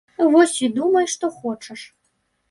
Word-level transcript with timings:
Вось 0.35 0.53
і 0.67 0.69
думай 0.77 1.07
што 1.15 1.29
хочаш. 1.35 1.81